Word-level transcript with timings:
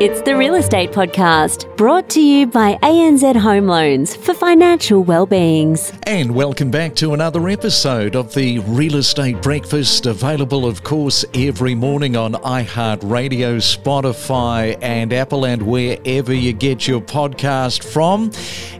It's 0.00 0.22
the 0.22 0.34
Real 0.34 0.54
Estate 0.54 0.92
Podcast, 0.92 1.76
brought 1.76 2.08
to 2.08 2.22
you 2.22 2.46
by 2.46 2.78
ANZ 2.82 3.36
Home 3.36 3.66
Loans 3.66 4.16
for 4.16 4.32
financial 4.32 5.04
well-beings. 5.04 5.92
And 6.04 6.34
welcome 6.34 6.70
back 6.70 6.94
to 6.94 7.12
another 7.12 7.46
episode 7.50 8.16
of 8.16 8.32
the 8.32 8.60
Real 8.60 8.96
Estate 8.96 9.42
Breakfast, 9.42 10.06
available, 10.06 10.64
of 10.64 10.82
course, 10.84 11.26
every 11.34 11.74
morning 11.74 12.16
on 12.16 12.32
iHeartRadio, 12.32 13.58
Spotify, 13.58 14.78
and 14.80 15.12
Apple, 15.12 15.44
and 15.44 15.60
wherever 15.60 16.32
you 16.32 16.54
get 16.54 16.88
your 16.88 17.02
podcast 17.02 17.84
from. 17.84 18.30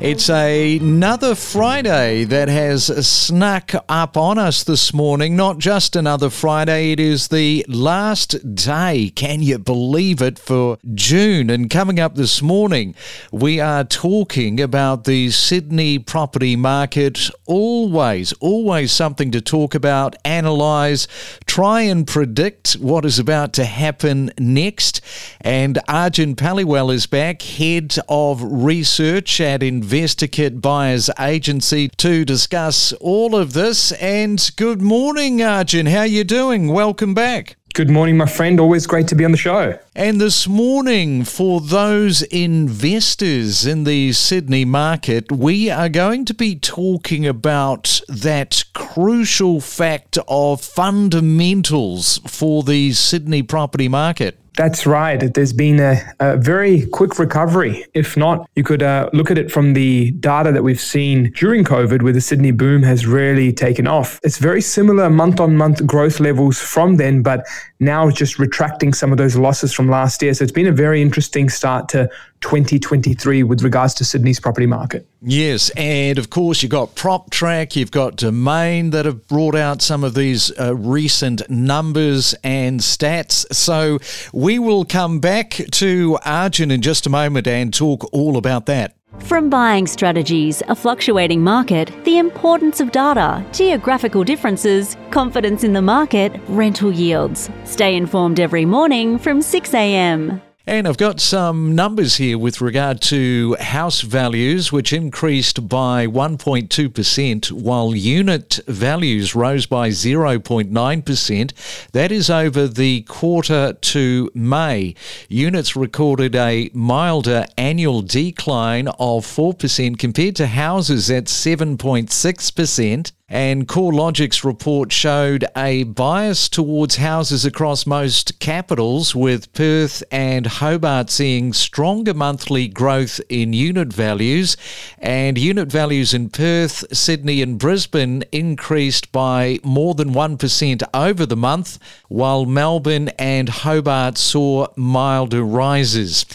It's 0.00 0.30
another 0.30 1.34
Friday 1.34 2.24
that 2.24 2.48
has 2.48 2.86
snuck 3.06 3.72
up 3.90 4.16
on 4.16 4.38
us 4.38 4.64
this 4.64 4.94
morning. 4.94 5.36
Not 5.36 5.58
just 5.58 5.96
another 5.96 6.30
Friday, 6.30 6.92
it 6.92 6.98
is 6.98 7.28
the 7.28 7.66
last 7.68 8.54
day, 8.54 9.12
can 9.14 9.42
you 9.42 9.58
believe 9.58 10.22
it, 10.22 10.38
for 10.38 10.78
June. 10.94 11.09
And 11.12 11.68
coming 11.68 11.98
up 11.98 12.14
this 12.14 12.40
morning, 12.40 12.94
we 13.32 13.58
are 13.58 13.82
talking 13.82 14.60
about 14.60 15.04
the 15.04 15.30
Sydney 15.30 15.98
property 15.98 16.54
market. 16.54 17.30
Always, 17.46 18.32
always 18.34 18.92
something 18.92 19.32
to 19.32 19.40
talk 19.40 19.74
about, 19.74 20.14
analyse, 20.24 21.08
try 21.46 21.80
and 21.80 22.06
predict 22.06 22.74
what 22.74 23.04
is 23.04 23.18
about 23.18 23.52
to 23.54 23.64
happen 23.64 24.30
next. 24.38 25.00
And 25.40 25.80
Arjun 25.88 26.36
Paliwal 26.36 26.92
is 26.92 27.06
back, 27.06 27.42
head 27.42 27.96
of 28.08 28.40
research 28.44 29.40
at 29.40 29.62
InvestorKit 29.62 30.60
Buyers 30.60 31.10
Agency, 31.18 31.88
to 31.96 32.24
discuss 32.24 32.92
all 33.00 33.34
of 33.34 33.52
this. 33.52 33.90
And 33.92 34.48
good 34.54 34.80
morning, 34.80 35.42
Arjun. 35.42 35.86
How 35.86 36.00
are 36.00 36.06
you 36.06 36.22
doing? 36.22 36.68
Welcome 36.68 37.14
back. 37.14 37.56
Good 37.72 37.88
morning, 37.88 38.16
my 38.16 38.26
friend. 38.26 38.58
Always 38.58 38.84
great 38.84 39.06
to 39.08 39.14
be 39.14 39.24
on 39.24 39.30
the 39.30 39.36
show. 39.38 39.78
And 39.96 40.20
this 40.20 40.46
morning, 40.46 41.24
for 41.24 41.60
those 41.60 42.22
investors 42.22 43.66
in 43.66 43.82
the 43.82 44.12
Sydney 44.12 44.64
market, 44.64 45.32
we 45.32 45.68
are 45.68 45.88
going 45.88 46.24
to 46.26 46.34
be 46.34 46.54
talking 46.54 47.26
about 47.26 48.00
that 48.08 48.62
crucial 48.72 49.60
fact 49.60 50.16
of 50.28 50.60
fundamentals 50.60 52.20
for 52.28 52.62
the 52.62 52.92
Sydney 52.92 53.42
property 53.42 53.88
market. 53.88 54.38
That's 54.56 54.86
right. 54.86 55.32
There's 55.32 55.52
been 55.52 55.80
a, 55.80 56.00
a 56.20 56.36
very 56.36 56.86
quick 56.88 57.18
recovery. 57.18 57.84
If 57.94 58.16
not, 58.16 58.48
you 58.54 58.62
could 58.62 58.82
uh, 58.82 59.08
look 59.12 59.30
at 59.30 59.38
it 59.38 59.50
from 59.50 59.72
the 59.72 60.10
data 60.12 60.52
that 60.52 60.62
we've 60.62 60.80
seen 60.80 61.32
during 61.32 61.64
COVID, 61.64 62.02
where 62.02 62.12
the 62.12 62.20
Sydney 62.20 62.50
boom 62.50 62.82
has 62.82 63.06
really 63.06 63.52
taken 63.52 63.86
off. 63.86 64.20
It's 64.22 64.38
very 64.38 64.60
similar 64.60 65.08
month 65.08 65.40
on 65.40 65.56
month 65.56 65.84
growth 65.86 66.20
levels 66.20 66.60
from 66.60 66.96
then, 66.96 67.22
but 67.22 67.44
now 67.80 68.10
just 68.10 68.38
retracting 68.38 68.92
some 68.92 69.10
of 69.10 69.18
those 69.18 69.36
losses 69.36 69.72
from 69.72 69.88
last 69.88 70.22
year. 70.22 70.34
So 70.34 70.44
it's 70.44 70.52
been 70.52 70.66
a 70.66 70.72
very 70.72 71.00
interesting 71.00 71.48
start 71.48 71.88
to 71.90 72.08
2023 72.40 73.42
with 73.42 73.62
regards 73.62 73.94
to 73.94 74.04
Sydney's 74.04 74.38
property 74.38 74.66
market. 74.66 75.06
Yes, 75.22 75.70
and 75.70 76.18
of 76.18 76.30
course 76.30 76.62
you've 76.62 76.70
got 76.70 76.94
PropTrack, 76.94 77.76
you've 77.76 77.90
got 77.90 78.16
Domain 78.16 78.90
that 78.90 79.06
have 79.06 79.26
brought 79.26 79.54
out 79.54 79.82
some 79.82 80.04
of 80.04 80.14
these 80.14 80.52
uh, 80.58 80.76
recent 80.76 81.48
numbers 81.48 82.34
and 82.44 82.80
stats. 82.80 83.52
So 83.54 83.98
we 84.32 84.58
will 84.58 84.84
come 84.84 85.20
back 85.20 85.60
to 85.72 86.18
Arjun 86.24 86.70
in 86.70 86.82
just 86.82 87.06
a 87.06 87.10
moment 87.10 87.46
and 87.46 87.72
talk 87.72 88.08
all 88.12 88.36
about 88.36 88.66
that. 88.66 88.94
From 89.22 89.48
buying 89.48 89.86
strategies, 89.86 90.62
a 90.68 90.74
fluctuating 90.74 91.42
market, 91.42 91.92
the 92.04 92.18
importance 92.18 92.80
of 92.80 92.90
data, 92.90 93.44
geographical 93.52 94.24
differences, 94.24 94.96
confidence 95.10 95.62
in 95.62 95.72
the 95.72 95.82
market, 95.82 96.32
rental 96.48 96.92
yields. 96.92 97.48
Stay 97.64 97.96
informed 97.96 98.40
every 98.40 98.64
morning 98.64 99.18
from 99.18 99.40
6 99.40 99.74
a.m. 99.74 100.42
And 100.70 100.86
I've 100.86 100.96
got 100.96 101.18
some 101.18 101.74
numbers 101.74 102.14
here 102.14 102.38
with 102.38 102.60
regard 102.60 103.00
to 103.02 103.56
house 103.58 104.02
values, 104.02 104.70
which 104.70 104.92
increased 104.92 105.68
by 105.68 106.06
1.2%, 106.06 107.50
while 107.50 107.92
unit 107.92 108.60
values 108.68 109.34
rose 109.34 109.66
by 109.66 109.88
0.9%. 109.88 111.90
That 111.90 112.12
is 112.12 112.30
over 112.30 112.68
the 112.68 113.02
quarter 113.02 113.72
to 113.72 114.30
May. 114.32 114.94
Units 115.28 115.74
recorded 115.74 116.36
a 116.36 116.70
milder 116.72 117.46
annual 117.58 118.02
decline 118.02 118.86
of 118.86 119.26
4% 119.26 119.98
compared 119.98 120.36
to 120.36 120.46
houses 120.46 121.10
at 121.10 121.24
7.6%. 121.24 123.12
And 123.32 123.68
CoreLogic's 123.68 124.42
report 124.42 124.90
showed 124.90 125.46
a 125.56 125.84
bias 125.84 126.48
towards 126.48 126.96
houses 126.96 127.44
across 127.44 127.86
most 127.86 128.40
capitals, 128.40 129.14
with 129.14 129.52
Perth 129.52 130.02
and 130.10 130.46
Hobart 130.46 131.10
seeing 131.10 131.52
stronger 131.52 132.12
monthly 132.12 132.66
growth 132.66 133.20
in 133.28 133.52
unit 133.52 133.92
values. 133.92 134.56
And 134.98 135.38
unit 135.38 135.70
values 135.70 136.12
in 136.12 136.30
Perth, 136.30 136.84
Sydney, 136.92 137.40
and 137.40 137.56
Brisbane 137.56 138.24
increased 138.32 139.12
by 139.12 139.60
more 139.62 139.94
than 139.94 140.12
1% 140.12 140.82
over 140.92 141.24
the 141.24 141.36
month, 141.36 141.78
while 142.08 142.46
Melbourne 142.46 143.10
and 143.10 143.48
Hobart 143.48 144.18
saw 144.18 144.66
milder 144.74 145.44
rises. 145.44 146.26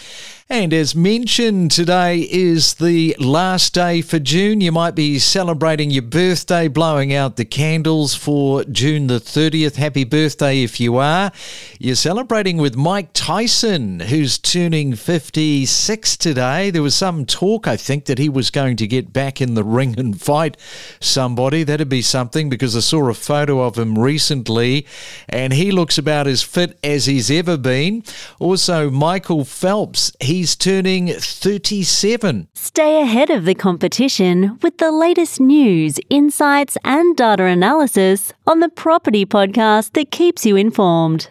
And 0.47 0.75
as 0.75 0.93
mentioned, 0.93 1.71
today 1.71 2.19
is 2.19 2.75
the 2.75 3.15
last 3.17 3.73
day 3.73 4.03
for 4.03 4.19
June. 4.19 4.61
You 4.61 4.71
might 4.71 4.93
be 4.93 5.17
celebrating 5.17 5.89
your 5.89 6.03
birthday, 6.03 6.67
blowing 6.67 7.11
out 7.11 7.35
the 7.35 7.45
candles 7.45 8.13
for 8.13 8.63
June 8.65 9.07
the 9.07 9.19
30th. 9.19 9.77
Happy 9.77 10.03
birthday 10.03 10.61
if 10.61 10.79
you 10.79 10.97
are. 10.97 11.31
You're 11.79 11.95
celebrating 11.95 12.57
with 12.57 12.75
Mike 12.75 13.09
Tyson, 13.13 14.01
who's 14.01 14.37
turning 14.37 14.93
56 14.93 16.15
today. 16.15 16.69
There 16.69 16.83
was 16.83 16.93
some 16.93 17.25
talk, 17.25 17.67
I 17.67 17.75
think, 17.75 18.05
that 18.05 18.19
he 18.19 18.29
was 18.29 18.51
going 18.51 18.75
to 18.77 18.85
get 18.85 19.11
back 19.11 19.41
in 19.41 19.55
the 19.55 19.63
ring 19.63 19.99
and 19.99 20.21
fight 20.21 20.57
somebody. 20.99 21.63
That'd 21.63 21.89
be 21.89 22.03
something 22.03 22.49
because 22.49 22.77
I 22.77 22.81
saw 22.81 23.09
a 23.09 23.15
photo 23.15 23.61
of 23.61 23.79
him 23.79 23.97
recently 23.97 24.85
and 25.27 25.53
he 25.53 25.71
looks 25.71 25.97
about 25.97 26.27
as 26.27 26.43
fit 26.43 26.77
as 26.83 27.07
he's 27.07 27.31
ever 27.31 27.57
been. 27.57 28.03
Also, 28.37 28.91
Michael 28.91 29.43
Phelps, 29.43 30.15
he 30.19 30.34
He's 30.35 30.57
turning 30.57 31.07
37. 31.07 32.49
Stay 32.55 33.01
ahead 33.01 33.29
of 33.29 33.45
the 33.45 33.55
competition 33.55 34.59
with 34.61 34.79
the 34.79 34.91
latest 34.91 35.39
news, 35.39 35.97
insights, 36.09 36.77
and 36.83 37.15
data 37.15 37.45
analysis 37.45 38.33
on 38.45 38.59
the 38.59 38.67
Property 38.67 39.25
Podcast 39.25 39.93
that 39.93 40.11
keeps 40.11 40.45
you 40.45 40.57
informed. 40.57 41.29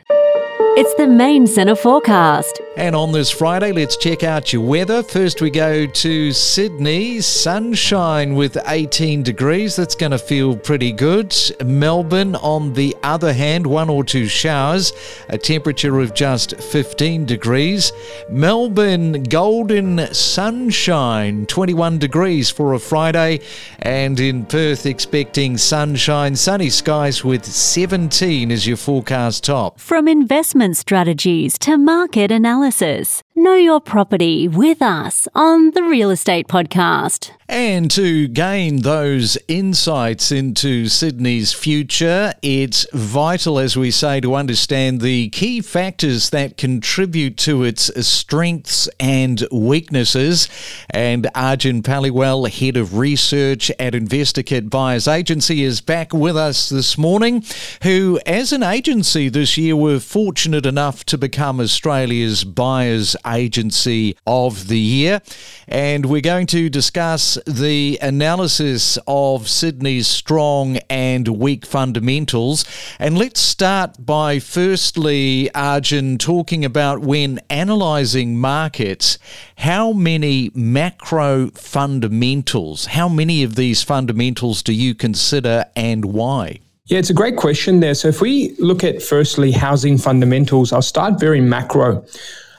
It's 0.76 0.92
the 0.94 1.06
main 1.06 1.46
centre 1.46 1.76
forecast. 1.76 2.60
And 2.76 2.96
on 2.96 3.12
this 3.12 3.30
Friday, 3.30 3.70
let's 3.70 3.96
check 3.96 4.24
out 4.24 4.52
your 4.52 4.62
weather. 4.62 5.04
First, 5.04 5.40
we 5.40 5.48
go 5.48 5.86
to 5.86 6.32
Sydney. 6.32 7.20
Sunshine 7.20 8.34
with 8.34 8.58
18 8.66 9.22
degrees. 9.22 9.76
That's 9.76 9.94
going 9.94 10.10
to 10.10 10.18
feel 10.18 10.56
pretty 10.56 10.90
good. 10.90 11.32
Melbourne, 11.64 12.34
on 12.34 12.72
the 12.72 12.96
other 13.04 13.32
hand, 13.32 13.64
one 13.64 13.88
or 13.88 14.02
two 14.02 14.26
showers. 14.26 14.92
A 15.28 15.38
temperature 15.38 16.00
of 16.00 16.12
just 16.12 16.60
15 16.60 17.24
degrees. 17.24 17.92
Melbourne, 18.28 19.22
golden 19.22 20.12
sunshine, 20.12 21.46
21 21.46 21.98
degrees 21.98 22.50
for 22.50 22.72
a 22.72 22.80
Friday. 22.80 23.38
And 23.78 24.18
in 24.18 24.44
Perth, 24.46 24.86
expecting 24.86 25.56
sunshine, 25.56 26.34
sunny 26.34 26.70
skies 26.70 27.22
with 27.22 27.44
17 27.44 28.50
as 28.50 28.66
your 28.66 28.76
forecast 28.76 29.44
top. 29.44 29.78
From 29.78 30.08
investment 30.08 30.63
strategies 30.72 31.58
to 31.58 31.76
market 31.76 32.30
analysis, 32.30 33.22
know 33.36 33.54
your 33.54 33.80
property 33.80 34.46
with 34.46 34.80
us 34.80 35.26
on 35.34 35.72
the 35.72 35.82
Real 35.82 36.10
Estate 36.10 36.46
Podcast. 36.46 37.30
And 37.46 37.90
to 37.90 38.26
gain 38.28 38.82
those 38.82 39.36
insights 39.48 40.32
into 40.32 40.88
Sydney's 40.88 41.52
future, 41.52 42.32
it's 42.40 42.86
vital, 42.94 43.58
as 43.58 43.76
we 43.76 43.90
say, 43.90 44.20
to 44.20 44.34
understand 44.34 45.02
the 45.02 45.28
key 45.28 45.60
factors 45.60 46.30
that 46.30 46.56
contribute 46.56 47.36
to 47.38 47.62
its 47.62 47.90
strengths 48.06 48.88
and 48.98 49.46
weaknesses. 49.52 50.48
And 50.88 51.28
Arjun 51.34 51.82
Paliwal, 51.82 52.48
head 52.50 52.78
of 52.78 52.96
research 52.96 53.70
at 53.78 53.92
InvestorKit 53.92 54.70
Buyers 54.70 55.06
Agency, 55.06 55.64
is 55.64 55.82
back 55.82 56.14
with 56.14 56.38
us 56.38 56.70
this 56.70 56.96
morning, 56.96 57.44
who, 57.82 58.18
as 58.24 58.52
an 58.52 58.62
agency 58.62 59.28
this 59.28 59.58
year, 59.58 59.76
were 59.76 60.00
fortunate 60.00 60.64
enough 60.64 61.04
to 61.04 61.18
become 61.18 61.60
Australia's 61.60 62.42
Buyers 62.42 63.14
Agency 63.26 64.16
of 64.26 64.68
the 64.68 64.78
Year. 64.78 65.20
And 65.68 66.06
we're 66.06 66.20
going 66.20 66.46
to 66.48 66.68
discuss 66.68 67.38
the 67.46 67.98
analysis 68.02 68.98
of 69.06 69.48
Sydney's 69.48 70.06
strong 70.06 70.78
and 70.88 71.28
weak 71.28 71.66
fundamentals. 71.66 72.64
And 72.98 73.18
let's 73.18 73.40
start 73.40 74.04
by 74.04 74.38
firstly, 74.38 75.52
Arjun, 75.54 76.18
talking 76.18 76.64
about 76.64 77.00
when 77.00 77.40
analysing 77.50 78.38
markets, 78.38 79.18
how 79.58 79.92
many 79.92 80.50
macro 80.54 81.50
fundamentals, 81.50 82.86
how 82.86 83.08
many 83.08 83.42
of 83.42 83.54
these 83.54 83.82
fundamentals 83.82 84.62
do 84.62 84.72
you 84.72 84.94
consider 84.94 85.64
and 85.76 86.04
why? 86.04 86.60
Yeah, 86.86 86.98
it's 86.98 87.08
a 87.08 87.14
great 87.14 87.36
question 87.36 87.80
there. 87.80 87.94
So, 87.94 88.08
if 88.08 88.20
we 88.20 88.54
look 88.58 88.84
at 88.84 89.02
firstly 89.02 89.52
housing 89.52 89.96
fundamentals, 89.96 90.70
I'll 90.70 90.82
start 90.82 91.18
very 91.18 91.40
macro. 91.40 92.04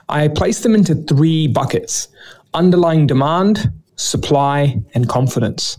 I 0.08 0.28
place 0.28 0.62
them 0.62 0.76
into 0.76 0.96
three 0.96 1.48
buckets 1.48 2.10
underlying 2.54 3.06
demand, 3.06 3.72
supply, 3.98 4.82
and 4.94 5.10
confidence. 5.10 5.78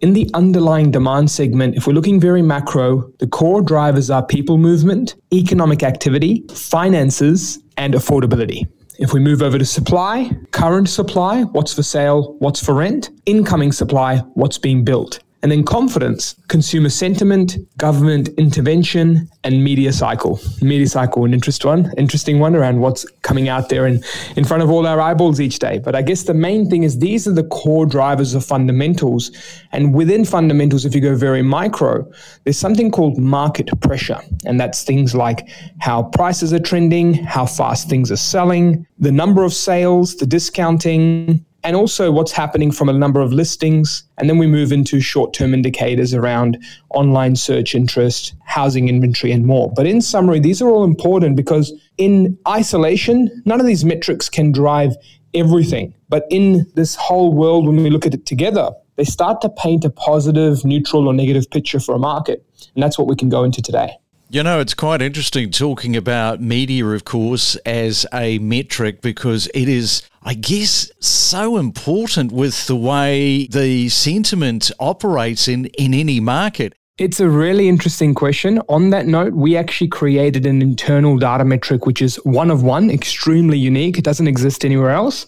In 0.00 0.12
the 0.12 0.30
underlying 0.34 0.90
demand 0.90 1.30
segment, 1.30 1.76
if 1.76 1.86
we're 1.86 1.94
looking 1.94 2.20
very 2.20 2.42
macro, 2.42 3.10
the 3.18 3.26
core 3.26 3.62
drivers 3.62 4.10
are 4.10 4.24
people 4.24 4.58
movement, 4.58 5.16
economic 5.32 5.82
activity, 5.82 6.44
finances, 6.52 7.58
and 7.76 7.94
affordability. 7.94 8.68
If 8.98 9.12
we 9.12 9.20
move 9.20 9.42
over 9.42 9.58
to 9.58 9.64
supply, 9.64 10.30
current 10.52 10.88
supply, 10.88 11.42
what's 11.42 11.72
for 11.72 11.82
sale, 11.82 12.36
what's 12.38 12.64
for 12.64 12.74
rent, 12.74 13.10
incoming 13.26 13.72
supply, 13.72 14.18
what's 14.34 14.58
being 14.58 14.84
built. 14.84 15.18
And 15.42 15.50
then 15.50 15.64
confidence, 15.64 16.36
consumer 16.46 16.88
sentiment, 16.88 17.56
government 17.76 18.28
intervention, 18.38 19.28
and 19.42 19.64
media 19.64 19.92
cycle. 19.92 20.38
Media 20.60 20.86
cycle, 20.86 21.24
an 21.24 21.34
interest 21.34 21.64
one, 21.64 21.92
interesting 21.96 22.38
one 22.38 22.54
around 22.54 22.78
what's 22.78 23.04
coming 23.22 23.48
out 23.48 23.68
there 23.68 23.88
in, 23.88 24.00
in 24.36 24.44
front 24.44 24.62
of 24.62 24.70
all 24.70 24.86
our 24.86 25.00
eyeballs 25.00 25.40
each 25.40 25.58
day. 25.58 25.80
But 25.80 25.96
I 25.96 26.02
guess 26.02 26.22
the 26.22 26.34
main 26.34 26.70
thing 26.70 26.84
is 26.84 27.00
these 27.00 27.26
are 27.26 27.32
the 27.32 27.42
core 27.42 27.86
drivers 27.86 28.34
of 28.34 28.44
fundamentals. 28.44 29.32
And 29.72 29.92
within 29.92 30.24
fundamentals, 30.24 30.84
if 30.84 30.94
you 30.94 31.00
go 31.00 31.16
very 31.16 31.42
micro, 31.42 32.08
there's 32.44 32.58
something 32.58 32.92
called 32.92 33.18
market 33.18 33.68
pressure. 33.80 34.20
And 34.46 34.60
that's 34.60 34.84
things 34.84 35.12
like 35.12 35.48
how 35.80 36.04
prices 36.04 36.52
are 36.52 36.60
trending, 36.60 37.14
how 37.14 37.46
fast 37.46 37.88
things 37.88 38.12
are 38.12 38.16
selling, 38.16 38.86
the 39.00 39.10
number 39.10 39.42
of 39.42 39.52
sales, 39.52 40.14
the 40.14 40.26
discounting, 40.26 41.44
and 41.64 41.76
also 41.76 42.10
what's 42.10 42.32
happening 42.32 42.72
from 42.72 42.88
a 42.88 42.92
number 42.92 43.20
of 43.20 43.32
listings. 43.32 44.04
And 44.18 44.28
then 44.28 44.38
we 44.38 44.46
move 44.46 44.72
into 44.72 45.00
short 45.00 45.32
term 45.32 45.54
indicators 45.54 46.14
around 46.14 46.62
online 46.90 47.36
search 47.36 47.74
interest, 47.74 48.34
housing 48.44 48.88
inventory, 48.88 49.32
and 49.32 49.46
more. 49.46 49.72
But 49.74 49.86
in 49.86 50.00
summary, 50.00 50.40
these 50.40 50.60
are 50.60 50.68
all 50.68 50.84
important 50.84 51.36
because 51.36 51.72
in 51.98 52.38
isolation, 52.48 53.42
none 53.44 53.60
of 53.60 53.66
these 53.66 53.84
metrics 53.84 54.28
can 54.28 54.52
drive 54.52 54.94
everything. 55.34 55.94
But 56.08 56.26
in 56.30 56.66
this 56.74 56.94
whole 56.94 57.32
world, 57.32 57.66
when 57.66 57.82
we 57.82 57.90
look 57.90 58.06
at 58.06 58.14
it 58.14 58.26
together, 58.26 58.70
they 58.96 59.04
start 59.04 59.40
to 59.40 59.48
paint 59.48 59.84
a 59.84 59.90
positive, 59.90 60.64
neutral, 60.64 61.08
or 61.08 61.14
negative 61.14 61.50
picture 61.50 61.80
for 61.80 61.94
a 61.94 61.98
market. 61.98 62.44
And 62.74 62.82
that's 62.82 62.98
what 62.98 63.08
we 63.08 63.16
can 63.16 63.28
go 63.28 63.44
into 63.44 63.62
today. 63.62 63.96
You 64.32 64.42
know, 64.42 64.60
it's 64.60 64.72
quite 64.72 65.02
interesting 65.02 65.50
talking 65.50 65.94
about 65.94 66.40
media, 66.40 66.86
of 66.86 67.04
course, 67.04 67.54
as 67.66 68.06
a 68.14 68.38
metric 68.38 69.02
because 69.02 69.46
it 69.52 69.68
is, 69.68 70.08
I 70.22 70.32
guess, 70.32 70.90
so 71.00 71.58
important 71.58 72.32
with 72.32 72.66
the 72.66 72.74
way 72.74 73.46
the 73.48 73.90
sentiment 73.90 74.70
operates 74.80 75.48
in, 75.48 75.66
in 75.76 75.92
any 75.92 76.18
market. 76.18 76.72
It's 76.96 77.20
a 77.20 77.28
really 77.28 77.68
interesting 77.68 78.14
question. 78.14 78.62
On 78.70 78.88
that 78.88 79.06
note, 79.06 79.34
we 79.34 79.54
actually 79.54 79.88
created 79.88 80.46
an 80.46 80.62
internal 80.62 81.18
data 81.18 81.44
metric, 81.44 81.84
which 81.84 82.00
is 82.00 82.16
one 82.24 82.50
of 82.50 82.62
one, 82.62 82.90
extremely 82.90 83.58
unique. 83.58 83.98
It 83.98 84.04
doesn't 84.04 84.28
exist 84.28 84.64
anywhere 84.64 84.92
else. 84.92 85.26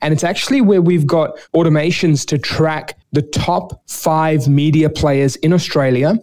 And 0.00 0.12
it's 0.14 0.24
actually 0.24 0.60
where 0.60 0.82
we've 0.82 1.06
got 1.06 1.36
automations 1.54 2.26
to 2.26 2.38
track 2.38 2.98
the 3.12 3.22
top 3.22 3.82
five 3.88 4.48
media 4.48 4.90
players 4.90 5.36
in 5.36 5.52
Australia. 5.52 6.18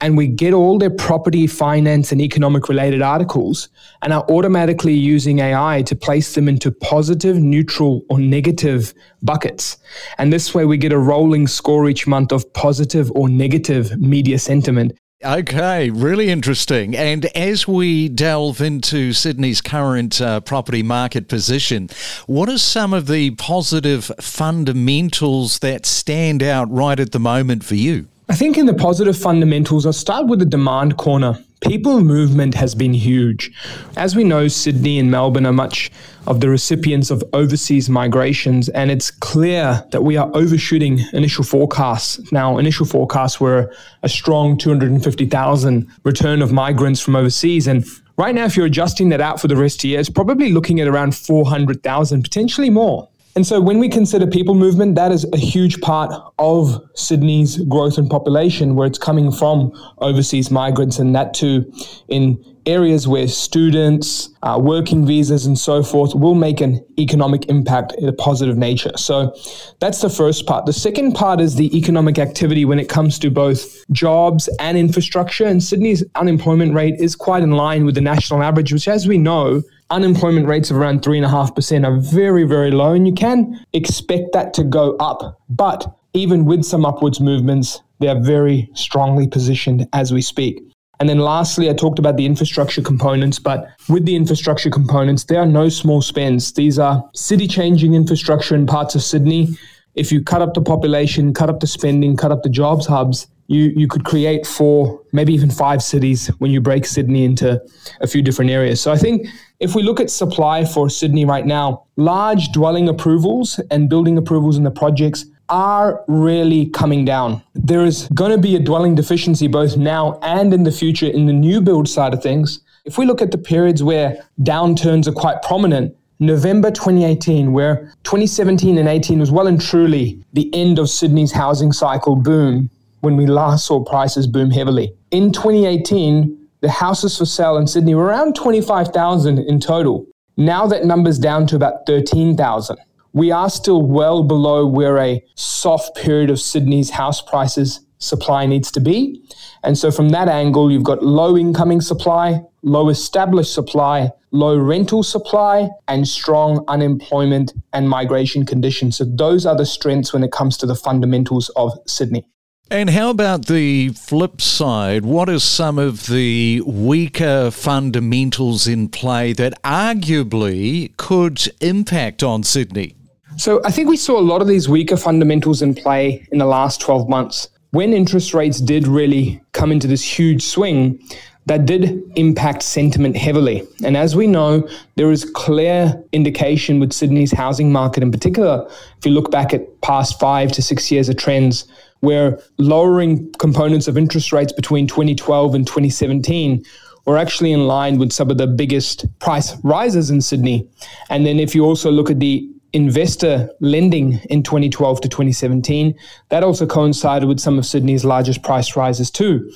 And 0.00 0.16
we 0.16 0.28
get 0.28 0.52
all 0.52 0.78
their 0.78 0.90
property, 0.90 1.46
finance, 1.46 2.12
and 2.12 2.20
economic 2.20 2.68
related 2.68 3.02
articles 3.02 3.68
and 4.02 4.12
are 4.12 4.24
automatically 4.30 4.94
using 4.94 5.40
AI 5.40 5.82
to 5.82 5.96
place 5.96 6.34
them 6.34 6.48
into 6.48 6.70
positive, 6.70 7.36
neutral, 7.38 8.02
or 8.08 8.18
negative 8.18 8.94
buckets. 9.22 9.78
And 10.18 10.32
this 10.32 10.54
way 10.54 10.64
we 10.64 10.76
get 10.76 10.92
a 10.92 10.98
rolling 10.98 11.46
score 11.46 11.88
each 11.88 12.06
month 12.06 12.32
of 12.32 12.52
positive 12.52 13.10
or 13.12 13.28
negative 13.28 13.98
media 14.00 14.38
sentiment. 14.38 14.92
Okay, 15.24 15.88
really 15.88 16.28
interesting. 16.28 16.94
And 16.94 17.24
as 17.34 17.66
we 17.66 18.10
delve 18.10 18.60
into 18.60 19.14
Sydney's 19.14 19.62
current 19.62 20.20
uh, 20.20 20.40
property 20.40 20.82
market 20.82 21.26
position, 21.26 21.88
what 22.26 22.50
are 22.50 22.58
some 22.58 22.92
of 22.92 23.06
the 23.06 23.30
positive 23.30 24.12
fundamentals 24.20 25.60
that 25.60 25.86
stand 25.86 26.42
out 26.42 26.70
right 26.70 27.00
at 27.00 27.12
the 27.12 27.18
moment 27.18 27.64
for 27.64 27.76
you? 27.76 28.08
I 28.28 28.34
think 28.34 28.58
in 28.58 28.66
the 28.66 28.74
positive 28.74 29.16
fundamentals, 29.16 29.86
I'll 29.86 29.94
start 29.94 30.26
with 30.26 30.40
the 30.40 30.44
demand 30.44 30.98
corner. 30.98 31.38
People 31.62 32.02
movement 32.02 32.54
has 32.54 32.74
been 32.74 32.92
huge. 32.92 33.50
As 33.96 34.14
we 34.14 34.24
know, 34.24 34.46
Sydney 34.46 34.98
and 34.98 35.10
Melbourne 35.10 35.46
are 35.46 35.52
much 35.52 35.90
of 36.26 36.40
the 36.40 36.50
recipients 36.50 37.10
of 37.10 37.24
overseas 37.32 37.88
migrations, 37.88 38.68
and 38.68 38.90
it's 38.90 39.10
clear 39.10 39.82
that 39.90 40.02
we 40.02 40.16
are 40.16 40.30
overshooting 40.34 41.00
initial 41.14 41.44
forecasts. 41.44 42.30
Now, 42.30 42.58
initial 42.58 42.84
forecasts 42.84 43.40
were 43.40 43.72
a 44.02 44.08
strong 44.08 44.58
250,000 44.58 45.88
return 46.04 46.42
of 46.42 46.52
migrants 46.52 47.00
from 47.00 47.16
overseas, 47.16 47.66
and 47.66 47.86
right 48.18 48.34
now, 48.34 48.44
if 48.44 48.56
you're 48.56 48.66
adjusting 48.66 49.08
that 49.08 49.22
out 49.22 49.40
for 49.40 49.48
the 49.48 49.56
rest 49.56 49.78
of 49.78 49.82
the 49.82 49.88
year, 49.88 50.00
it's 50.00 50.10
probably 50.10 50.52
looking 50.52 50.80
at 50.80 50.88
around 50.88 51.16
400,000, 51.16 52.22
potentially 52.22 52.70
more. 52.70 53.08
And 53.36 53.46
so 53.46 53.60
when 53.60 53.78
we 53.78 53.90
consider 53.90 54.26
people 54.26 54.54
movement, 54.54 54.94
that 54.94 55.12
is 55.12 55.26
a 55.34 55.36
huge 55.36 55.82
part 55.82 56.10
of 56.38 56.82
Sydney's 56.94 57.58
growth 57.64 57.98
in 57.98 58.08
population, 58.08 58.74
where 58.74 58.86
it's 58.86 58.98
coming 58.98 59.30
from 59.30 59.72
overseas 59.98 60.50
migrants, 60.50 60.98
and 60.98 61.14
that 61.14 61.34
too 61.34 61.70
in 62.08 62.42
areas 62.64 63.06
where 63.06 63.28
students, 63.28 64.30
uh, 64.42 64.58
working 64.60 65.06
visas, 65.06 65.44
and 65.44 65.58
so 65.58 65.82
forth 65.82 66.14
will 66.14 66.34
make 66.34 66.62
an 66.62 66.84
economic 66.98 67.48
impact 67.50 67.92
in 67.98 68.08
a 68.08 68.12
positive 68.12 68.56
nature. 68.56 68.90
So 68.96 69.36
that's 69.80 70.00
the 70.00 70.10
first 70.10 70.46
part. 70.46 70.64
The 70.64 70.72
second 70.72 71.12
part 71.12 71.38
is 71.38 71.56
the 71.56 71.76
economic 71.76 72.18
activity 72.18 72.64
when 72.64 72.80
it 72.80 72.88
comes 72.88 73.18
to 73.20 73.30
both 73.30 73.84
jobs 73.92 74.48
and 74.58 74.78
infrastructure. 74.78 75.44
And 75.44 75.62
Sydney's 75.62 76.02
unemployment 76.14 76.74
rate 76.74 76.98
is 76.98 77.14
quite 77.14 77.42
in 77.42 77.52
line 77.52 77.84
with 77.84 77.94
the 77.96 78.00
national 78.00 78.42
average, 78.42 78.72
which, 78.72 78.88
as 78.88 79.06
we 79.06 79.18
know, 79.18 79.62
unemployment 79.90 80.46
rates 80.46 80.70
of 80.70 80.76
around 80.76 81.02
3.5% 81.02 81.86
are 81.86 82.00
very, 82.00 82.44
very 82.44 82.70
low, 82.70 82.92
and 82.92 83.06
you 83.06 83.14
can 83.14 83.64
expect 83.72 84.32
that 84.32 84.54
to 84.54 84.64
go 84.64 84.96
up. 84.96 85.38
But 85.48 85.86
even 86.12 86.44
with 86.44 86.64
some 86.64 86.84
upwards 86.84 87.20
movements, 87.20 87.80
they 88.00 88.08
are 88.08 88.20
very 88.20 88.70
strongly 88.74 89.28
positioned 89.28 89.86
as 89.92 90.12
we 90.12 90.22
speak. 90.22 90.62
And 90.98 91.08
then 91.08 91.18
lastly, 91.18 91.68
I 91.68 91.74
talked 91.74 91.98
about 91.98 92.16
the 92.16 92.24
infrastructure 92.24 92.80
components, 92.80 93.38
but 93.38 93.68
with 93.88 94.06
the 94.06 94.16
infrastructure 94.16 94.70
components, 94.70 95.24
there 95.24 95.40
are 95.40 95.46
no 95.46 95.68
small 95.68 96.00
spends. 96.00 96.52
These 96.54 96.78
are 96.78 97.08
city 97.14 97.46
changing 97.46 97.94
infrastructure 97.94 98.54
in 98.54 98.66
parts 98.66 98.94
of 98.94 99.02
Sydney. 99.02 99.48
If 99.94 100.10
you 100.10 100.22
cut 100.22 100.40
up 100.40 100.54
the 100.54 100.62
population, 100.62 101.34
cut 101.34 101.50
up 101.50 101.60
the 101.60 101.66
spending, 101.66 102.16
cut 102.16 102.32
up 102.32 102.42
the 102.42 102.48
jobs 102.48 102.86
hubs, 102.86 103.26
you, 103.48 103.72
you 103.76 103.88
could 103.88 104.04
create 104.04 104.46
four, 104.46 105.02
maybe 105.12 105.32
even 105.32 105.50
five 105.50 105.82
cities 105.82 106.28
when 106.38 106.50
you 106.50 106.60
break 106.60 106.84
Sydney 106.84 107.24
into 107.24 107.60
a 108.00 108.06
few 108.06 108.22
different 108.22 108.50
areas. 108.50 108.80
So 108.80 108.92
I 108.92 108.96
think 108.96 109.26
if 109.60 109.74
we 109.74 109.82
look 109.82 110.00
at 110.00 110.10
supply 110.10 110.64
for 110.64 110.90
Sydney 110.90 111.24
right 111.24 111.46
now, 111.46 111.84
large 111.96 112.48
dwelling 112.48 112.88
approvals 112.88 113.60
and 113.70 113.88
building 113.88 114.18
approvals 114.18 114.56
in 114.56 114.64
the 114.64 114.70
projects 114.70 115.26
are 115.48 116.04
really 116.08 116.66
coming 116.66 117.04
down. 117.04 117.42
There 117.54 117.84
is 117.84 118.08
going 118.14 118.32
to 118.32 118.38
be 118.38 118.56
a 118.56 118.60
dwelling 118.60 118.94
deficiency 118.96 119.46
both 119.46 119.76
now 119.76 120.18
and 120.22 120.52
in 120.52 120.64
the 120.64 120.72
future 120.72 121.06
in 121.06 121.26
the 121.26 121.32
new 121.32 121.60
build 121.60 121.88
side 121.88 122.14
of 122.14 122.22
things. 122.22 122.60
If 122.84 122.98
we 122.98 123.06
look 123.06 123.22
at 123.22 123.30
the 123.30 123.38
periods 123.38 123.82
where 123.82 124.24
downturns 124.42 125.06
are 125.06 125.12
quite 125.12 125.42
prominent, 125.42 125.96
November 126.18 126.70
2018, 126.70 127.52
where 127.52 127.92
2017 128.04 128.78
and 128.78 128.88
18 128.88 129.20
was 129.20 129.30
well 129.30 129.46
and 129.46 129.60
truly 129.60 130.22
the 130.32 130.52
end 130.54 130.78
of 130.78 130.88
Sydney's 130.88 131.32
housing 131.32 131.72
cycle 131.72 132.16
boom 132.16 132.70
when 133.00 133.16
we 133.16 133.26
last 133.26 133.66
saw 133.66 133.82
prices 133.82 134.26
boom 134.26 134.50
heavily. 134.50 134.94
In 135.10 135.32
2018, 135.32 136.48
the 136.60 136.70
houses 136.70 137.16
for 137.16 137.26
sale 137.26 137.56
in 137.56 137.66
Sydney 137.66 137.94
were 137.94 138.04
around 138.04 138.34
25,000 138.34 139.38
in 139.38 139.60
total. 139.60 140.06
Now 140.36 140.66
that 140.66 140.84
number's 140.84 141.18
down 141.18 141.46
to 141.48 141.56
about 141.56 141.86
13,000. 141.86 142.76
We 143.12 143.30
are 143.30 143.48
still 143.48 143.82
well 143.82 144.22
below 144.22 144.66
where 144.66 144.98
a 144.98 145.24
soft 145.36 145.96
period 145.96 146.28
of 146.28 146.40
Sydney's 146.40 146.90
house 146.90 147.22
prices 147.22 147.80
supply 147.98 148.46
needs 148.46 148.70
to 148.72 148.80
be. 148.80 149.22
And 149.62 149.76
so, 149.76 149.90
from 149.90 150.10
that 150.10 150.28
angle, 150.28 150.70
you've 150.70 150.82
got 150.82 151.02
low 151.02 151.36
incoming 151.36 151.80
supply, 151.80 152.42
low 152.62 152.88
established 152.88 153.54
supply, 153.54 154.10
low 154.32 154.58
rental 154.58 155.02
supply, 155.02 155.70
and 155.88 156.06
strong 156.06 156.64
unemployment 156.68 157.54
and 157.72 157.88
migration 157.88 158.44
conditions. 158.44 158.96
So, 158.96 159.04
those 159.04 159.46
are 159.46 159.56
the 159.56 159.66
strengths 159.66 160.12
when 160.12 160.22
it 160.22 160.32
comes 160.32 160.56
to 160.58 160.66
the 160.66 160.74
fundamentals 160.74 161.48
of 161.56 161.72
Sydney. 161.86 162.26
And 162.68 162.90
how 162.90 163.10
about 163.10 163.46
the 163.46 163.90
flip 163.90 164.40
side? 164.40 165.04
What 165.04 165.28
are 165.28 165.38
some 165.38 165.78
of 165.78 166.08
the 166.08 166.62
weaker 166.66 167.52
fundamentals 167.52 168.66
in 168.66 168.88
play 168.88 169.32
that 169.34 169.62
arguably 169.62 170.96
could 170.96 171.40
impact 171.60 172.24
on 172.24 172.42
Sydney? 172.42 172.96
So 173.36 173.60
I 173.64 173.70
think 173.70 173.88
we 173.88 173.96
saw 173.96 174.18
a 174.18 174.20
lot 174.20 174.42
of 174.42 174.48
these 174.48 174.68
weaker 174.68 174.96
fundamentals 174.96 175.62
in 175.62 175.76
play 175.76 176.26
in 176.32 176.38
the 176.38 176.44
last 176.44 176.80
12 176.80 177.08
months. 177.08 177.50
When 177.70 177.92
interest 177.92 178.34
rates 178.34 178.60
did 178.60 178.88
really 178.88 179.40
come 179.52 179.70
into 179.70 179.86
this 179.86 180.02
huge 180.02 180.42
swing, 180.42 180.98
that 181.46 181.64
did 181.64 182.02
impact 182.16 182.62
sentiment 182.62 183.16
heavily. 183.16 183.66
And 183.84 183.96
as 183.96 184.16
we 184.16 184.26
know, 184.26 184.68
there 184.96 185.12
is 185.12 185.24
clear 185.24 186.02
indication 186.12 186.80
with 186.80 186.92
Sydney's 186.92 187.32
housing 187.32 187.72
market 187.72 188.02
in 188.02 188.10
particular, 188.10 188.66
if 188.98 189.06
you 189.06 189.12
look 189.12 189.30
back 189.30 189.54
at 189.54 189.80
past 189.80 190.18
five 190.18 190.50
to 190.52 190.62
six 190.62 190.90
years 190.90 191.08
of 191.08 191.16
trends, 191.16 191.66
where 192.00 192.38
lowering 192.58 193.32
components 193.38 193.88
of 193.88 193.96
interest 193.96 194.32
rates 194.32 194.52
between 194.52 194.86
2012 194.86 195.54
and 195.54 195.66
2017 195.66 196.64
were 197.06 197.16
actually 197.16 197.52
in 197.52 197.66
line 197.68 197.98
with 197.98 198.12
some 198.12 198.30
of 198.30 198.38
the 198.38 198.46
biggest 198.46 199.06
price 199.20 199.56
rises 199.62 200.10
in 200.10 200.20
Sydney. 200.20 200.68
And 201.08 201.24
then 201.24 201.38
if 201.38 201.54
you 201.54 201.64
also 201.64 201.90
look 201.90 202.10
at 202.10 202.18
the 202.18 202.50
investor 202.72 203.48
lending 203.60 204.14
in 204.28 204.42
2012 204.42 205.00
to 205.00 205.08
2017, 205.08 205.94
that 206.28 206.42
also 206.42 206.66
coincided 206.66 207.28
with 207.28 207.38
some 207.38 207.58
of 207.58 207.64
Sydney's 207.64 208.04
largest 208.04 208.42
price 208.42 208.76
rises 208.76 209.10
too. 209.10 209.50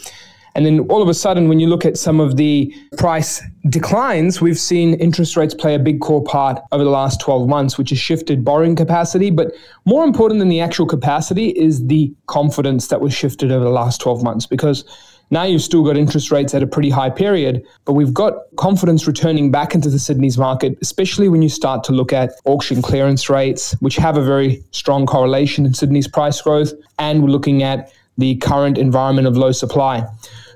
And 0.54 0.66
then 0.66 0.80
all 0.88 1.02
of 1.02 1.08
a 1.08 1.14
sudden, 1.14 1.48
when 1.48 1.60
you 1.60 1.68
look 1.68 1.84
at 1.84 1.96
some 1.96 2.20
of 2.20 2.36
the 2.36 2.74
price 2.96 3.42
declines, 3.68 4.40
we've 4.40 4.58
seen 4.58 4.94
interest 4.94 5.36
rates 5.36 5.54
play 5.54 5.74
a 5.74 5.78
big 5.78 6.00
core 6.00 6.24
part 6.24 6.60
over 6.72 6.82
the 6.82 6.90
last 6.90 7.20
12 7.20 7.48
months, 7.48 7.78
which 7.78 7.90
has 7.90 7.98
shifted 7.98 8.44
borrowing 8.44 8.74
capacity. 8.74 9.30
But 9.30 9.52
more 9.84 10.04
important 10.04 10.40
than 10.40 10.48
the 10.48 10.60
actual 10.60 10.86
capacity 10.86 11.50
is 11.50 11.86
the 11.86 12.12
confidence 12.26 12.88
that 12.88 13.00
was 13.00 13.14
shifted 13.14 13.52
over 13.52 13.64
the 13.64 13.70
last 13.70 14.00
12 14.00 14.22
months 14.22 14.46
because 14.46 14.84
now 15.32 15.44
you've 15.44 15.62
still 15.62 15.84
got 15.84 15.96
interest 15.96 16.32
rates 16.32 16.54
at 16.54 16.62
a 16.62 16.66
pretty 16.66 16.90
high 16.90 17.10
period, 17.10 17.64
but 17.84 17.92
we've 17.92 18.12
got 18.12 18.34
confidence 18.56 19.06
returning 19.06 19.52
back 19.52 19.76
into 19.76 19.88
the 19.88 19.98
Sydney's 19.98 20.36
market, 20.36 20.76
especially 20.82 21.28
when 21.28 21.40
you 21.40 21.48
start 21.48 21.84
to 21.84 21.92
look 21.92 22.12
at 22.12 22.32
auction 22.46 22.82
clearance 22.82 23.30
rates, 23.30 23.76
which 23.78 23.94
have 23.94 24.16
a 24.16 24.24
very 24.24 24.64
strong 24.72 25.06
correlation 25.06 25.64
in 25.64 25.72
Sydney's 25.72 26.08
price 26.08 26.42
growth, 26.42 26.72
and 26.98 27.22
we're 27.22 27.28
looking 27.28 27.62
at 27.62 27.92
the 28.18 28.36
current 28.36 28.78
environment 28.78 29.26
of 29.26 29.36
low 29.36 29.52
supply. 29.52 30.06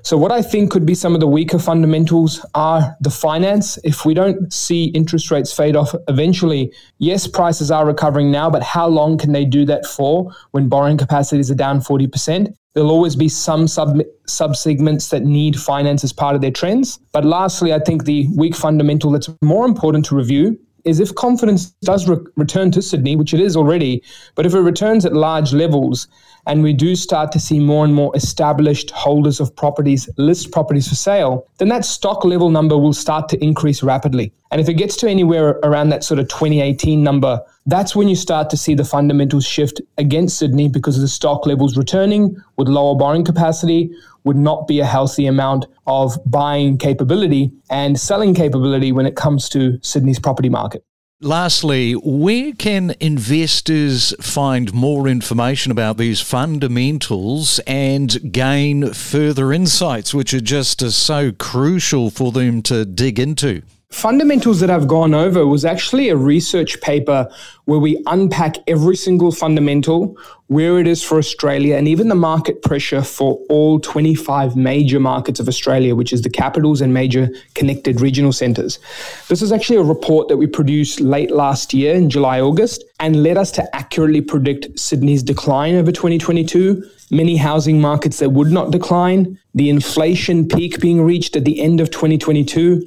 So, 0.05 0.17
what 0.17 0.31
I 0.31 0.43
think 0.43 0.69
could 0.69 0.85
be 0.85 0.93
some 0.93 1.15
of 1.15 1.19
the 1.19 1.27
weaker 1.27 1.57
fundamentals 1.57 2.45
are 2.53 2.95
the 3.01 3.09
finance. 3.09 3.79
If 3.83 4.05
we 4.05 4.13
don't 4.13 4.53
see 4.53 4.85
interest 4.89 5.31
rates 5.31 5.51
fade 5.51 5.75
off 5.75 5.95
eventually, 6.07 6.71
yes, 6.99 7.25
prices 7.25 7.71
are 7.71 7.87
recovering 7.87 8.31
now, 8.31 8.51
but 8.51 8.61
how 8.61 8.87
long 8.87 9.17
can 9.17 9.31
they 9.31 9.45
do 9.45 9.65
that 9.65 9.83
for 9.83 10.31
when 10.51 10.69
borrowing 10.69 10.97
capacities 10.97 11.49
are 11.49 11.55
down 11.55 11.79
40%? 11.79 12.53
There'll 12.75 12.91
always 12.91 13.15
be 13.15 13.27
some 13.27 13.67
sub 13.67 13.97
subsegments 14.27 15.09
that 15.09 15.23
need 15.23 15.59
finance 15.59 16.03
as 16.03 16.13
part 16.13 16.35
of 16.35 16.41
their 16.41 16.51
trends. 16.51 16.99
But 17.11 17.25
lastly, 17.25 17.73
I 17.73 17.79
think 17.79 18.05
the 18.05 18.27
weak 18.35 18.55
fundamental 18.55 19.09
that's 19.09 19.29
more 19.41 19.65
important 19.65 20.05
to 20.05 20.15
review 20.15 20.59
is 20.83 20.99
if 20.99 21.15
confidence 21.15 21.71
does 21.81 22.07
re- 22.07 22.17
return 22.35 22.69
to 22.71 22.81
Sydney, 22.81 23.15
which 23.15 23.33
it 23.33 23.39
is 23.39 23.57
already, 23.57 24.03
but 24.35 24.45
if 24.45 24.53
it 24.53 24.59
returns 24.59 25.03
at 25.03 25.13
large 25.13 25.51
levels, 25.51 26.07
and 26.45 26.63
we 26.63 26.73
do 26.73 26.95
start 26.95 27.31
to 27.31 27.39
see 27.39 27.59
more 27.59 27.85
and 27.85 27.93
more 27.93 28.15
established 28.15 28.91
holders 28.91 29.39
of 29.39 29.55
properties 29.55 30.09
list 30.17 30.51
properties 30.51 30.87
for 30.87 30.95
sale, 30.95 31.47
then 31.57 31.69
that 31.69 31.85
stock 31.85 32.23
level 32.23 32.49
number 32.49 32.77
will 32.77 32.93
start 32.93 33.29
to 33.29 33.43
increase 33.43 33.81
rapidly. 33.83 34.33
And 34.51 34.61
if 34.61 34.69
it 34.69 34.75
gets 34.75 34.95
to 34.97 35.09
anywhere 35.09 35.59
around 35.63 35.89
that 35.89 36.03
sort 36.03 36.19
of 36.19 36.27
2018 36.29 37.03
number, 37.03 37.41
that's 37.65 37.95
when 37.95 38.07
you 38.07 38.15
start 38.15 38.49
to 38.51 38.57
see 38.57 38.75
the 38.75 38.85
fundamentals 38.85 39.45
shift 39.45 39.81
against 39.97 40.37
Sydney 40.37 40.69
because 40.69 40.99
the 40.99 41.07
stock 41.07 41.45
levels 41.45 41.77
returning 41.77 42.35
with 42.57 42.67
lower 42.67 42.95
borrowing 42.95 43.25
capacity 43.25 43.91
would 44.23 44.37
not 44.37 44.67
be 44.67 44.79
a 44.79 44.85
healthy 44.85 45.25
amount 45.25 45.65
of 45.87 46.17
buying 46.25 46.77
capability 46.77 47.51
and 47.69 47.99
selling 47.99 48.33
capability 48.33 48.91
when 48.91 49.05
it 49.05 49.15
comes 49.15 49.49
to 49.49 49.79
Sydney's 49.81 50.19
property 50.19 50.49
market. 50.49 50.83
Lastly, 51.21 51.93
where 51.93 52.51
can 52.51 52.93
investors 52.99 54.13
find 54.19 54.73
more 54.73 55.07
information 55.07 55.71
about 55.71 55.95
these 55.95 56.19
fundamentals 56.19 57.59
and 57.59 58.33
gain 58.33 58.91
further 58.91 59.53
insights, 59.53 60.13
which 60.13 60.33
are 60.33 60.41
just 60.41 60.83
uh, 60.83 60.89
so 60.89 61.31
crucial 61.31 62.09
for 62.09 62.33
them 62.33 62.61
to 62.63 62.83
dig 62.83 63.17
into? 63.17 63.61
Fundamentals 63.95 64.59
that 64.59 64.69
I've 64.69 64.89
gone 64.89 65.13
over 65.13 65.47
was 65.47 65.63
actually 65.63 66.09
a 66.09 66.17
research 66.17 66.81
paper 66.81 67.29
where 67.63 67.79
we 67.79 68.03
unpack 68.07 68.57
every 68.67 68.97
single 68.97 69.31
fundamental, 69.31 70.17
where 70.47 70.79
it 70.79 70.85
is 70.85 71.01
for 71.01 71.17
Australia, 71.17 71.77
and 71.77 71.87
even 71.87 72.09
the 72.09 72.13
market 72.13 72.61
pressure 72.61 73.01
for 73.01 73.39
all 73.49 73.79
25 73.79 74.57
major 74.57 74.99
markets 74.99 75.39
of 75.39 75.47
Australia, 75.47 75.95
which 75.95 76.11
is 76.11 76.23
the 76.23 76.29
capitals 76.29 76.81
and 76.81 76.93
major 76.93 77.29
connected 77.53 78.01
regional 78.01 78.33
centres. 78.33 78.79
This 79.29 79.41
is 79.41 79.53
actually 79.53 79.77
a 79.77 79.83
report 79.83 80.27
that 80.27 80.35
we 80.35 80.45
produced 80.45 80.99
late 80.99 81.31
last 81.31 81.73
year 81.73 81.95
in 81.95 82.09
July, 82.09 82.41
August, 82.41 82.83
and 82.99 83.23
led 83.23 83.37
us 83.37 83.49
to 83.51 83.75
accurately 83.75 84.19
predict 84.19 84.77
Sydney's 84.77 85.23
decline 85.23 85.73
over 85.73 85.93
2022 85.93 86.83
many 87.11 87.37
housing 87.37 87.79
markets 87.79 88.19
that 88.19 88.31
would 88.31 88.51
not 88.51 88.71
decline, 88.71 89.39
the 89.53 89.69
inflation 89.69 90.47
peak 90.47 90.79
being 90.79 91.01
reached 91.01 91.35
at 91.35 91.45
the 91.45 91.61
end 91.61 91.79
of 91.79 91.91
2022, 91.91 92.83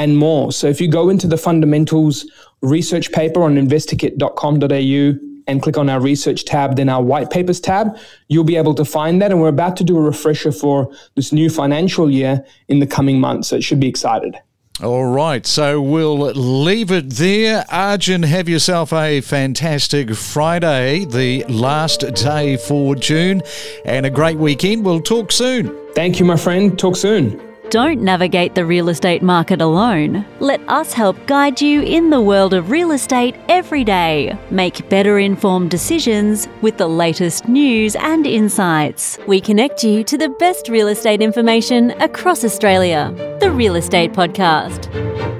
and 0.00 0.16
more. 0.16 0.50
So 0.50 0.66
if 0.66 0.80
you 0.80 0.88
go 0.88 1.10
into 1.10 1.26
the 1.26 1.36
fundamentals 1.36 2.26
research 2.62 3.12
paper 3.12 3.42
on 3.42 3.56
investorkit.com.au 3.56 5.26
and 5.46 5.62
click 5.62 5.76
on 5.76 5.90
our 5.90 6.00
research 6.00 6.46
tab, 6.46 6.76
then 6.76 6.88
our 6.88 7.02
white 7.02 7.30
papers 7.30 7.60
tab, 7.60 7.98
you'll 8.28 8.44
be 8.44 8.56
able 8.56 8.74
to 8.74 8.84
find 8.84 9.20
that. 9.20 9.30
And 9.30 9.42
we're 9.42 9.48
about 9.48 9.76
to 9.76 9.84
do 9.84 9.98
a 9.98 10.00
refresher 10.00 10.52
for 10.52 10.90
this 11.16 11.32
new 11.32 11.50
financial 11.50 12.10
year 12.10 12.44
in 12.68 12.78
the 12.78 12.86
coming 12.86 13.20
months. 13.20 13.48
So 13.48 13.56
it 13.56 13.62
should 13.62 13.78
be 13.78 13.88
excited. 13.88 14.36
All 14.82 15.04
right, 15.04 15.46
so 15.46 15.82
we'll 15.82 16.16
leave 16.16 16.90
it 16.90 17.10
there. 17.10 17.66
Arjun, 17.70 18.22
have 18.22 18.48
yourself 18.48 18.94
a 18.94 19.20
fantastic 19.20 20.14
Friday, 20.14 21.04
the 21.04 21.44
last 21.44 22.00
day 22.14 22.56
for 22.56 22.96
June, 22.96 23.42
and 23.84 24.06
a 24.06 24.10
great 24.10 24.38
weekend. 24.38 24.86
We'll 24.86 25.02
talk 25.02 25.32
soon. 25.32 25.76
Thank 25.94 26.18
you, 26.18 26.24
my 26.24 26.36
friend. 26.36 26.78
Talk 26.78 26.96
soon. 26.96 27.49
Don't 27.70 28.02
navigate 28.02 28.56
the 28.56 28.66
real 28.66 28.88
estate 28.88 29.22
market 29.22 29.62
alone. 29.62 30.26
Let 30.40 30.60
us 30.68 30.92
help 30.92 31.24
guide 31.26 31.60
you 31.60 31.82
in 31.82 32.10
the 32.10 32.20
world 32.20 32.52
of 32.52 32.68
real 32.68 32.90
estate 32.90 33.36
every 33.48 33.84
day. 33.84 34.36
Make 34.50 34.88
better 34.88 35.20
informed 35.20 35.70
decisions 35.70 36.48
with 36.62 36.78
the 36.78 36.88
latest 36.88 37.46
news 37.46 37.94
and 37.94 38.26
insights. 38.26 39.18
We 39.28 39.40
connect 39.40 39.84
you 39.84 40.02
to 40.02 40.18
the 40.18 40.30
best 40.30 40.68
real 40.68 40.88
estate 40.88 41.22
information 41.22 41.92
across 42.02 42.42
Australia. 42.42 43.14
The 43.38 43.52
Real 43.52 43.76
Estate 43.76 44.12
Podcast. 44.12 45.39